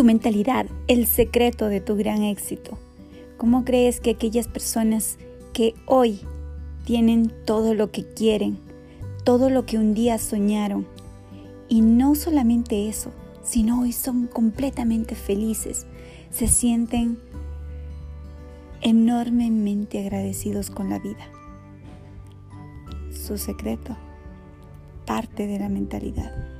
[0.00, 2.78] tu mentalidad el secreto de tu gran éxito?
[3.36, 5.18] ¿Cómo crees que aquellas personas
[5.52, 6.22] que hoy
[6.86, 8.58] tienen todo lo que quieren,
[9.24, 10.86] todo lo que un día soñaron,
[11.68, 13.10] y no solamente eso,
[13.42, 15.86] sino hoy son completamente felices,
[16.30, 17.18] se sienten
[18.80, 21.28] enormemente agradecidos con la vida.
[23.12, 23.98] Su secreto
[25.04, 26.59] parte de la mentalidad.